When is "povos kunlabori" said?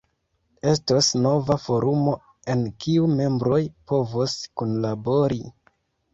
3.93-5.41